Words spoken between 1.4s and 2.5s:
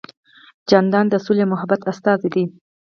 او محبت استازی دی.